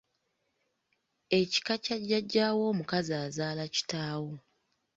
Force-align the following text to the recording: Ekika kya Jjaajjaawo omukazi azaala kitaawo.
Ekika 1.39 1.73
kya 1.83 1.97
Jjaajjaawo 2.01 2.63
omukazi 2.71 3.13
azaala 3.25 3.63
kitaawo. 3.75 4.33